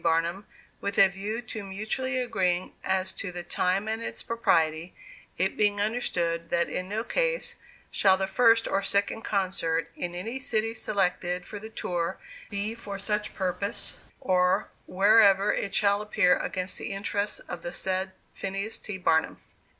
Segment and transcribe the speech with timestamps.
[0.03, 0.47] Barnum
[0.81, 4.95] with a view to mutually agreeing as to the time and its propriety,
[5.37, 7.53] it being understood that in no case
[7.91, 12.17] shall the first or second concert in any city selected for the tour
[12.49, 18.11] be for such purpose, or whereever it shall appear against the interests of the said
[18.33, 18.97] Phineas T.
[18.97, 19.37] Barnum.